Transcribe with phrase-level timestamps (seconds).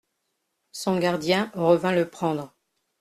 [0.71, 2.55] Son gardien revint le prendre.